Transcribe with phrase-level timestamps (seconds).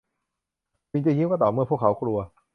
[0.91, 2.17] ลิงจะยิ้มก็ต่อเมื่อพวกเขากลัว